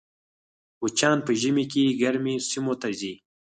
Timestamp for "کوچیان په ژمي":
0.79-1.65